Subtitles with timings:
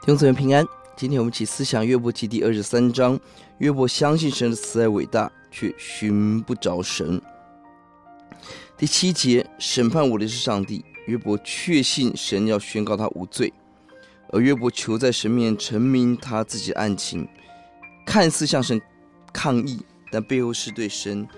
[0.00, 0.66] 弟兄姊妹平安，
[0.96, 3.20] 今天我们起思想约伯记第二十三章。
[3.58, 7.20] 约伯相信神的慈爱伟大，却寻不着神。
[8.78, 10.82] 第七节，审判我的是上帝。
[11.06, 13.52] 约伯确信神要宣告他无罪，
[14.30, 17.28] 而约伯求在神面前陈明他自己的案情，
[18.06, 18.80] 看似向神
[19.34, 21.28] 抗议，但背后是对神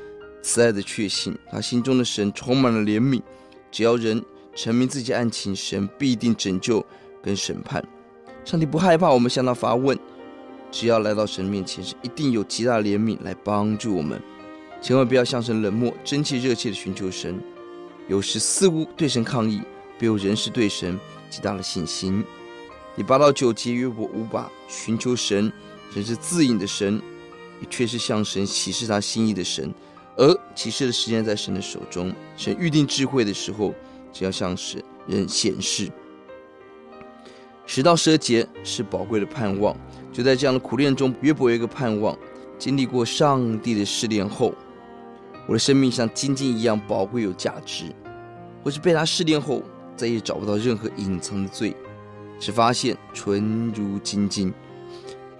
[0.40, 1.36] 慈爱的确信。
[1.50, 3.20] 他心中的神充满了怜悯，
[3.72, 4.24] 只要人
[4.54, 6.86] 陈明自己案情，神必定拯救
[7.20, 7.84] 跟审判。
[8.44, 9.98] 上帝不害怕我们向他发问，
[10.70, 14.20] 只要来到神面前，是一定有极大怜悯来帮助我们。
[14.80, 17.40] 千万不要向神冷漠，真切热切的寻求神。
[18.08, 19.62] 有时似乎对神抗议，
[19.96, 20.98] 背后仍是对神
[21.30, 22.24] 极大的信心。
[22.96, 25.50] 第八到九节，约伯无法寻求神，
[25.94, 27.00] 神是自隐的神，
[27.60, 29.72] 也却是向神启示他心意的神。
[30.16, 33.72] 而启示的时间在神的手中，神预定智慧的时候，
[34.12, 35.90] 只要向神人显示。
[37.74, 39.74] 十到十二节是宝贵的盼望，
[40.12, 42.14] 就在这样的苦练中，约伯有一个盼望：
[42.58, 44.52] 经历过上帝的试炼后，
[45.46, 47.86] 我的生命像金晶一样宝贵有价值；
[48.62, 49.62] 或是被他试炼后，
[49.96, 51.74] 再也找不到任何隐藏的罪，
[52.38, 54.52] 只发现纯如金晶。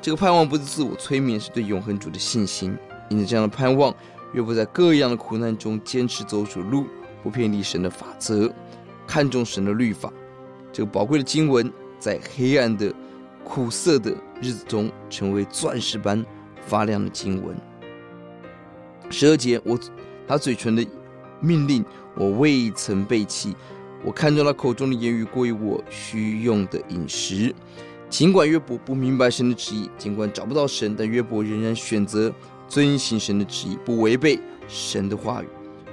[0.01, 2.75] 这个盼望不是自我催眠，是对永恒主的信心。
[3.11, 3.95] 因着这样的盼望，
[4.33, 6.87] 约伯在各样的苦难中坚持走主路，
[7.23, 8.51] 不偏离神的法则，
[9.07, 10.11] 看重神的律法。
[10.73, 11.71] 这个宝贵的经文。
[12.03, 12.93] 在黑暗的、
[13.45, 16.27] 苦涩的日子中，成为钻石般
[16.67, 17.57] 发亮的经文。
[19.09, 19.79] 十二节，我
[20.27, 20.85] 他嘴唇的
[21.39, 21.85] 命令，
[22.17, 23.55] 我未曾背弃。
[24.05, 27.55] 我看中他口中的言语，过于我需用的饮食。
[28.11, 32.35] 尽管约伯不明白神的旨意，尽管找不到神，但约伯仍然选择
[32.67, 35.47] 遵行神的旨意，不违背神的话语，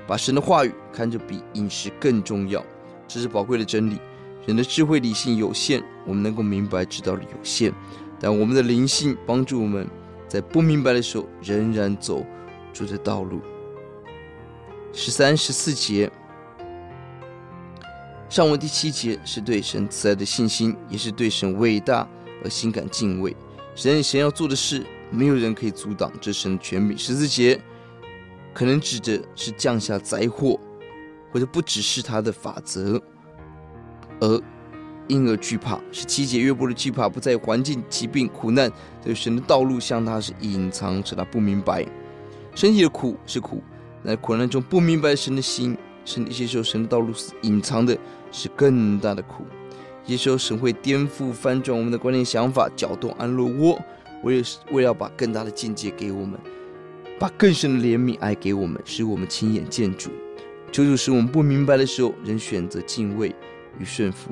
[0.07, 2.65] 把神的话语看着比饮食更重要。
[3.07, 3.99] 这是宝贵的真理。
[4.47, 7.71] 人的智慧理性有限，我们能够明白知道的有限，
[8.19, 9.87] 但我们的灵性帮助我们
[10.27, 12.25] 在不明白的时候仍然走
[12.73, 13.39] 主的道路。
[14.91, 16.11] 十三、十四节，
[18.27, 22.07] 上文第七节是对神慈爱的信心，也是对神伟大
[22.43, 23.35] 而心感敬畏。
[23.75, 26.97] 神神要做的事，没有人可以阻挡，这神的权柄。
[26.97, 27.61] 十四节
[28.51, 30.59] 可能指的是降下灾祸，
[31.31, 32.99] 或者不只是他的法则。
[34.19, 34.41] 而
[35.09, 38.71] 因而惧怕，十七节约伯的惧怕不在环境、疾病、苦难，
[39.03, 41.85] 对神的道路向他是隐藏，使他不明白。
[42.55, 43.61] 身体的苦是苦，
[44.05, 45.75] 在苦难中不明白神的心，
[46.05, 47.97] 甚至一些时候神的道路是隐藏的，
[48.31, 49.43] 是更大的苦。
[50.05, 53.77] 一些时候神会颠覆、翻转我们的观念、想法，搅动安乐窝，
[54.23, 56.39] 为了为了把更大的境界给我们，
[57.19, 60.11] 把更深的怜悯爱给我们，使我们亲眼见主。
[60.71, 63.35] 求主使我们不明白的时候，仍选择敬畏。
[63.77, 64.31] 与顺服，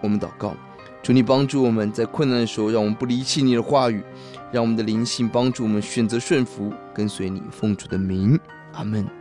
[0.00, 0.54] 我们祷告，
[1.02, 4.02] 求你帮助我们在困难的时候，让我们不离弃你的话语，
[4.50, 8.38] 让我们的灵性帮助我们选择顺服，跟随你，奉主的名，
[8.72, 9.19] 阿门。